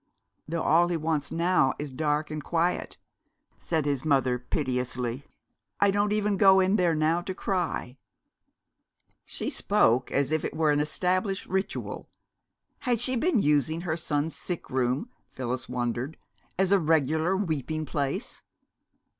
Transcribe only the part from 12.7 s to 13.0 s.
Had